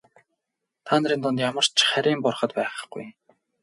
Та 0.85 0.93
нарын 1.01 1.21
дунд 1.21 1.39
ямар 1.49 1.65
ч 1.77 1.79
харийн 1.89 2.19
бурхад 2.23 2.51
байхгүй. 2.57 3.05